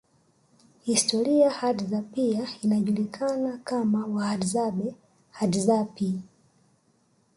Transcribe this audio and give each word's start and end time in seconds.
Historia 0.83 1.49
Hadza 1.49 2.01
pia 2.01 2.47
inajulikana 2.61 3.57
kama 3.57 4.05
Wahadzabe 4.05 4.95
Hadzapi 5.31 6.21